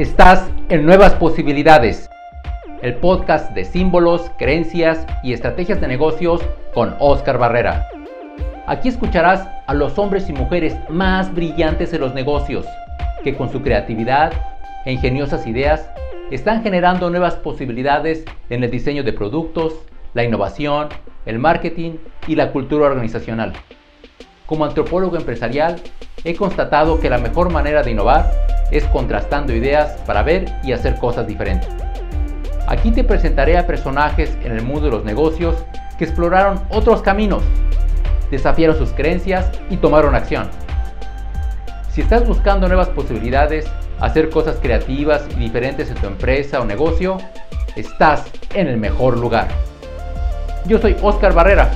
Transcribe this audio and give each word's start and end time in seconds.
Estás 0.00 0.50
en 0.70 0.86
Nuevas 0.86 1.12
Posibilidades, 1.16 2.08
el 2.80 2.94
podcast 2.94 3.52
de 3.52 3.66
símbolos, 3.66 4.30
creencias 4.38 5.06
y 5.22 5.34
estrategias 5.34 5.78
de 5.78 5.88
negocios 5.88 6.40
con 6.72 6.96
Oscar 7.00 7.36
Barrera. 7.36 7.86
Aquí 8.66 8.88
escucharás 8.88 9.46
a 9.66 9.74
los 9.74 9.98
hombres 9.98 10.30
y 10.30 10.32
mujeres 10.32 10.74
más 10.88 11.34
brillantes 11.34 11.92
en 11.92 12.00
los 12.00 12.14
negocios, 12.14 12.64
que 13.22 13.36
con 13.36 13.52
su 13.52 13.60
creatividad 13.60 14.32
e 14.86 14.92
ingeniosas 14.92 15.46
ideas 15.46 15.90
están 16.30 16.62
generando 16.62 17.10
nuevas 17.10 17.34
posibilidades 17.34 18.24
en 18.48 18.64
el 18.64 18.70
diseño 18.70 19.04
de 19.04 19.12
productos, 19.12 19.74
la 20.14 20.24
innovación, 20.24 20.88
el 21.26 21.38
marketing 21.38 21.98
y 22.26 22.36
la 22.36 22.52
cultura 22.52 22.86
organizacional. 22.86 23.52
Como 24.46 24.64
antropólogo 24.64 25.18
empresarial, 25.18 25.78
he 26.24 26.34
constatado 26.36 27.00
que 27.00 27.10
la 27.10 27.18
mejor 27.18 27.52
manera 27.52 27.82
de 27.82 27.90
innovar 27.90 28.30
es 28.70 28.84
contrastando 28.86 29.54
ideas 29.54 29.92
para 30.06 30.22
ver 30.22 30.52
y 30.62 30.72
hacer 30.72 30.96
cosas 30.96 31.26
diferentes. 31.26 31.68
Aquí 32.66 32.92
te 32.92 33.04
presentaré 33.04 33.58
a 33.58 33.66
personajes 33.66 34.36
en 34.44 34.52
el 34.52 34.62
mundo 34.62 34.82
de 34.86 34.90
los 34.92 35.04
negocios 35.04 35.56
que 35.98 36.04
exploraron 36.04 36.60
otros 36.70 37.02
caminos, 37.02 37.42
desafiaron 38.30 38.78
sus 38.78 38.90
creencias 38.90 39.50
y 39.70 39.76
tomaron 39.76 40.14
acción. 40.14 40.48
Si 41.92 42.00
estás 42.00 42.26
buscando 42.26 42.68
nuevas 42.68 42.88
posibilidades, 42.88 43.66
hacer 43.98 44.30
cosas 44.30 44.58
creativas 44.62 45.22
y 45.36 45.40
diferentes 45.40 45.90
en 45.90 45.96
tu 45.96 46.06
empresa 46.06 46.60
o 46.60 46.64
negocio, 46.64 47.18
estás 47.76 48.24
en 48.54 48.68
el 48.68 48.76
mejor 48.76 49.18
lugar. 49.18 49.48
Yo 50.66 50.78
soy 50.78 50.96
Oscar 51.02 51.34
Barrera, 51.34 51.70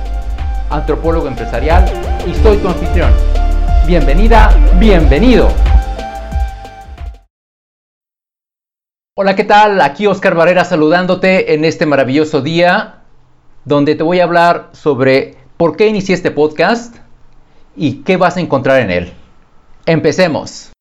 antropólogo 0.69 1.27
empresarial 1.27 1.85
y 2.25 2.33
soy 2.35 2.57
tu 2.57 2.69
anfitrión. 2.69 3.11
Bienvenida, 3.85 4.55
bienvenido. 4.79 5.49
Hola, 9.17 9.37
¿qué 9.37 9.45
tal? 9.45 9.79
Aquí 9.79 10.07
Oscar 10.07 10.35
Barrera 10.35 10.65
saludándote 10.65 11.53
en 11.53 11.63
este 11.63 11.85
maravilloso 11.85 12.41
día 12.41 12.95
donde 13.63 13.95
te 13.95 14.03
voy 14.03 14.19
a 14.19 14.25
hablar 14.25 14.71
sobre 14.73 15.37
por 15.55 15.77
qué 15.77 15.87
inicié 15.87 16.13
este 16.13 16.31
podcast 16.31 16.97
y 17.77 18.03
qué 18.03 18.17
vas 18.17 18.35
a 18.35 18.41
encontrar 18.41 18.81
en 18.81 18.91
él. 18.91 19.13
Empecemos. 19.85 20.73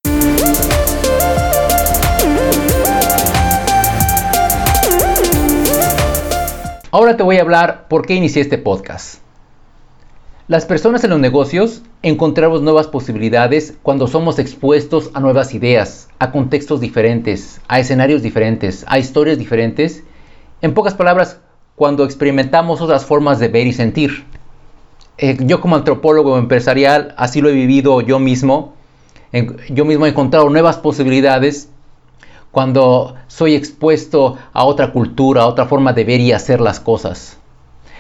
Ahora 6.91 7.17
te 7.17 7.23
voy 7.23 7.37
a 7.37 7.43
hablar 7.43 7.87
por 7.87 8.05
qué 8.05 8.15
inicié 8.15 8.43
este 8.43 8.59
podcast. 8.59 9.21
Las 10.48 10.67
personas 10.67 11.05
en 11.05 11.11
los 11.11 11.21
negocios 11.21 11.83
encontramos 12.05 12.61
nuevas 12.61 12.87
posibilidades 12.87 13.79
cuando 13.83 14.07
somos 14.07 14.39
expuestos 14.39 15.11
a 15.15 15.21
nuevas 15.21 15.55
ideas, 15.55 16.11
a 16.19 16.33
contextos 16.33 16.79
diferentes, 16.79 17.63
a 17.67 17.81
escenarios 17.81 18.21
diferentes, 18.21 18.85
a 18.89 18.99
historias 18.99 19.39
diferentes. 19.39 20.05
En 20.61 20.75
pocas 20.75 20.93
palabras, 20.93 21.41
cuando 21.77 22.05
experimentamos 22.05 22.83
otras 22.83 23.07
formas 23.07 23.39
de 23.39 23.49
ver 23.49 23.67
y 23.67 23.73
sentir. 23.73 24.27
Eh, 25.17 25.39
yo 25.41 25.63
como 25.63 25.77
antropólogo 25.77 26.37
empresarial 26.37 27.15
así 27.17 27.41
lo 27.41 27.49
he 27.49 27.55
vivido 27.55 28.03
yo 28.03 28.19
mismo. 28.19 28.75
yo 29.71 29.87
mismo 29.87 30.05
he 30.05 30.11
encontrado 30.11 30.51
nuevas 30.51 30.77
posibilidades 30.77 31.71
cuando 32.51 33.17
soy 33.29 33.55
expuesto 33.55 34.37
a 34.53 34.65
otra 34.65 34.93
cultura, 34.93 35.43
a 35.43 35.47
otra 35.47 35.65
forma 35.65 35.95
de 35.95 36.05
ver 36.05 36.21
y 36.21 36.33
hacer 36.33 36.61
las 36.61 36.81
cosas. 36.81 37.39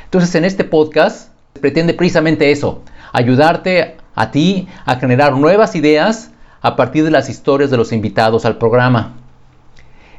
Entonces 0.04 0.34
en 0.34 0.44
este 0.44 0.62
podcast 0.62 1.33
pretende 1.60 1.94
precisamente 1.94 2.50
eso, 2.50 2.82
ayudarte 3.12 3.96
a 4.14 4.30
ti 4.30 4.68
a 4.84 4.96
generar 4.96 5.36
nuevas 5.36 5.74
ideas 5.74 6.30
a 6.60 6.76
partir 6.76 7.04
de 7.04 7.10
las 7.10 7.28
historias 7.28 7.70
de 7.70 7.76
los 7.76 7.92
invitados 7.92 8.44
al 8.44 8.58
programa. 8.58 9.14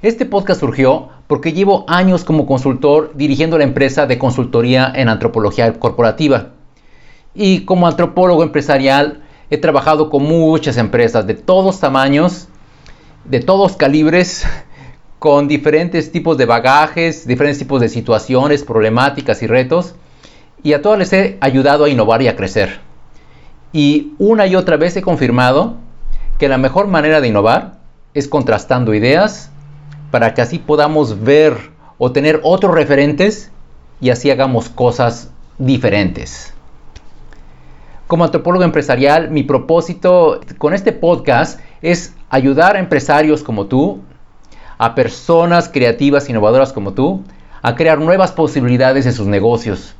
Este 0.02 0.26
podcast 0.26 0.60
surgió 0.60 1.10
porque 1.28 1.54
llevo 1.54 1.86
años 1.88 2.24
como 2.24 2.46
consultor 2.46 3.12
dirigiendo 3.16 3.58
la 3.58 3.64
empresa 3.64 4.06
de 4.06 4.18
consultoría 4.18 4.92
en 4.96 5.10
antropología 5.10 5.74
corporativa. 5.80 6.52
Y 7.34 7.62
como 7.62 7.88
antropólogo 7.88 8.44
empresarial 8.44 9.24
he 9.50 9.58
trabajado 9.58 10.10
con 10.10 10.24
muchas 10.24 10.78
empresas 10.78 11.26
de 11.26 11.34
todos 11.34 11.80
tamaños, 11.80 12.48
de 13.26 13.40
todos 13.40 13.76
calibres, 13.76 14.46
con 15.20 15.48
diferentes 15.48 16.12
tipos 16.12 16.38
de 16.38 16.46
bagajes, 16.46 17.28
diferentes 17.28 17.60
tipos 17.60 17.82
de 17.82 17.90
situaciones, 17.90 18.64
problemáticas 18.64 19.42
y 19.42 19.48
retos 19.48 19.96
y 20.66 20.74
a 20.74 20.82
todas 20.82 20.98
les 20.98 21.14
he 21.14 21.38
ayudado 21.42 21.84
a 21.84 21.90
innovar 21.90 22.24
y 22.24 22.28
a 22.28 22.36
crecer. 22.36 22.80
Y 23.72 24.14
una 24.18 24.48
y 24.48 24.56
otra 24.56 24.78
vez 24.78 24.98
he 24.98 25.04
confirmado 25.04 25.76
que 26.40 26.50
la 26.50 26.58
mejor 26.58 26.88
manera 26.88 27.22
de 27.22 27.28
innovar 27.28 27.76
es 28.16 28.28
contrastando 28.28 28.96
ideas 28.96 29.52
para 30.10 30.34
que 30.34 30.42
así 30.42 30.58
podamos 30.58 31.22
ver 31.24 31.70
o 32.00 32.12
tener 32.12 32.40
otros 32.42 32.74
referentes 32.74 33.52
y 34.02 34.10
así 34.10 34.32
hagamos 34.32 34.70
cosas 34.70 35.30
diferentes. 35.60 36.52
Como 38.08 38.24
antropólogo 38.24 38.64
empresarial, 38.64 39.30
mi 39.30 39.44
propósito 39.44 40.42
con 40.58 40.74
este 40.74 40.94
podcast 40.94 41.60
es 41.84 42.16
ayudar 42.32 42.76
a 42.76 42.80
empresarios 42.80 43.44
como 43.44 43.68
tú, 43.68 44.02
a 44.80 44.96
personas 44.96 45.70
creativas, 45.70 46.28
innovadoras 46.28 46.74
como 46.74 46.94
tú, 46.94 47.24
a 47.62 47.76
crear 47.76 48.00
nuevas 48.00 48.32
posibilidades 48.32 49.06
en 49.06 49.14
sus 49.14 49.28
negocios 49.28 49.94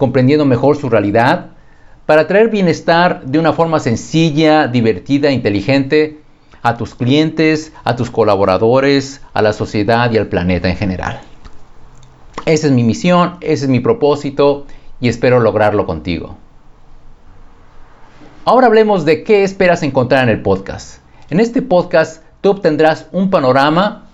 comprendiendo 0.00 0.46
mejor 0.46 0.78
su 0.78 0.88
realidad, 0.88 1.48
para 2.06 2.26
traer 2.26 2.48
bienestar 2.48 3.22
de 3.26 3.38
una 3.38 3.52
forma 3.52 3.80
sencilla, 3.80 4.66
divertida, 4.66 5.30
inteligente 5.30 6.22
a 6.62 6.78
tus 6.78 6.94
clientes, 6.94 7.74
a 7.84 7.96
tus 7.96 8.10
colaboradores, 8.10 9.20
a 9.34 9.42
la 9.42 9.52
sociedad 9.52 10.10
y 10.10 10.16
al 10.16 10.28
planeta 10.28 10.70
en 10.70 10.76
general. 10.76 11.20
Esa 12.46 12.68
es 12.68 12.72
mi 12.72 12.82
misión, 12.82 13.36
ese 13.42 13.66
es 13.66 13.68
mi 13.68 13.80
propósito 13.80 14.64
y 15.02 15.10
espero 15.10 15.38
lograrlo 15.38 15.84
contigo. 15.84 16.38
Ahora 18.46 18.68
hablemos 18.68 19.04
de 19.04 19.22
qué 19.22 19.44
esperas 19.44 19.82
encontrar 19.82 20.22
en 20.22 20.30
el 20.30 20.40
podcast. 20.40 21.02
En 21.28 21.40
este 21.40 21.60
podcast 21.60 22.22
tú 22.40 22.52
obtendrás 22.52 23.06
un 23.12 23.28
panorama 23.28 24.06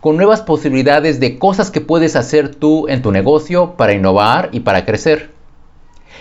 con 0.00 0.16
nuevas 0.16 0.40
posibilidades 0.40 1.20
de 1.20 1.38
cosas 1.38 1.70
que 1.70 1.80
puedes 1.80 2.16
hacer 2.16 2.54
tú 2.54 2.88
en 2.88 3.02
tu 3.02 3.12
negocio 3.12 3.76
para 3.76 3.92
innovar 3.92 4.48
y 4.52 4.60
para 4.60 4.84
crecer. 4.84 5.30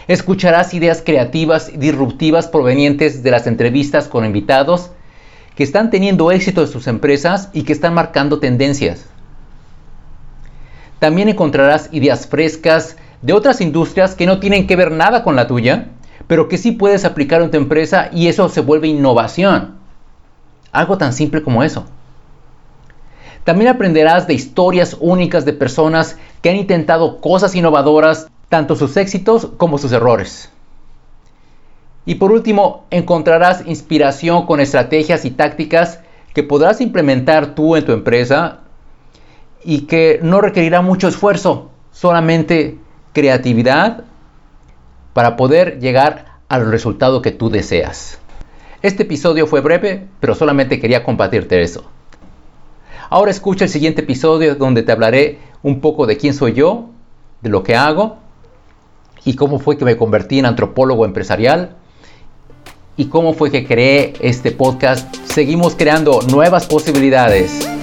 Escucharás 0.07 0.73
ideas 0.73 1.01
creativas 1.05 1.69
y 1.73 1.77
disruptivas 1.77 2.47
provenientes 2.47 3.23
de 3.23 3.31
las 3.31 3.47
entrevistas 3.47 4.07
con 4.07 4.25
invitados 4.25 4.91
que 5.55 5.63
están 5.63 5.89
teniendo 5.89 6.31
éxito 6.31 6.61
en 6.61 6.67
sus 6.67 6.87
empresas 6.87 7.49
y 7.53 7.63
que 7.63 7.73
están 7.73 7.93
marcando 7.93 8.39
tendencias. 8.39 9.05
También 10.99 11.29
encontrarás 11.29 11.89
ideas 11.91 12.27
frescas 12.27 12.97
de 13.21 13.33
otras 13.33 13.61
industrias 13.61 14.15
que 14.15 14.25
no 14.25 14.39
tienen 14.39 14.67
que 14.67 14.75
ver 14.75 14.91
nada 14.91 15.23
con 15.23 15.35
la 15.35 15.47
tuya, 15.47 15.89
pero 16.27 16.47
que 16.47 16.57
sí 16.57 16.71
puedes 16.71 17.05
aplicar 17.05 17.41
en 17.41 17.51
tu 17.51 17.57
empresa 17.57 18.09
y 18.11 18.27
eso 18.27 18.49
se 18.49 18.61
vuelve 18.61 18.87
innovación. 18.87 19.75
Algo 20.71 20.97
tan 20.97 21.13
simple 21.13 21.41
como 21.41 21.63
eso. 21.63 21.85
También 23.49 23.71
aprenderás 23.71 24.27
de 24.27 24.35
historias 24.35 24.95
únicas 24.99 25.43
de 25.43 25.53
personas 25.53 26.17
que 26.43 26.51
han 26.51 26.55
intentado 26.55 27.19
cosas 27.19 27.55
innovadoras, 27.55 28.27
tanto 28.47 28.75
sus 28.75 28.95
éxitos 28.95 29.47
como 29.57 29.79
sus 29.79 29.91
errores. 29.91 30.51
Y 32.05 32.13
por 32.13 32.31
último, 32.31 32.85
encontrarás 32.91 33.65
inspiración 33.65 34.45
con 34.45 34.59
estrategias 34.59 35.25
y 35.25 35.31
tácticas 35.31 35.99
que 36.35 36.43
podrás 36.43 36.79
implementar 36.79 37.55
tú 37.55 37.75
en 37.75 37.85
tu 37.85 37.91
empresa 37.91 38.59
y 39.63 39.87
que 39.87 40.19
no 40.21 40.41
requerirá 40.41 40.83
mucho 40.83 41.07
esfuerzo, 41.07 41.71
solamente 41.91 42.77
creatividad 43.13 44.03
para 45.13 45.35
poder 45.37 45.79
llegar 45.79 46.37
al 46.49 46.69
resultado 46.69 47.23
que 47.23 47.31
tú 47.31 47.49
deseas. 47.49 48.19
Este 48.83 49.01
episodio 49.01 49.47
fue 49.47 49.61
breve, 49.61 50.05
pero 50.19 50.35
solamente 50.35 50.79
quería 50.79 51.03
compartirte 51.03 51.63
eso. 51.63 51.89
Ahora 53.09 53.31
escucha 53.31 53.65
el 53.65 53.71
siguiente 53.71 54.01
episodio 54.01 54.53
donde 54.53 54.83
te 54.83 54.91
hablaré 54.91 55.39
un 55.63 55.81
poco 55.81 56.05
de 56.05 56.17
quién 56.17 56.35
soy 56.35 56.53
yo, 56.53 56.89
de 57.41 57.49
lo 57.49 57.63
que 57.63 57.75
hago 57.75 58.17
y 59.25 59.35
cómo 59.35 59.57
fue 59.57 59.77
que 59.77 59.85
me 59.85 59.97
convertí 59.97 60.37
en 60.37 60.45
antropólogo 60.45 61.05
empresarial 61.05 61.75
y 62.97 63.05
cómo 63.05 63.33
fue 63.33 63.49
que 63.49 63.65
creé 63.65 64.13
este 64.21 64.51
podcast. 64.51 65.15
Seguimos 65.25 65.75
creando 65.75 66.21
nuevas 66.29 66.67
posibilidades. 66.67 67.78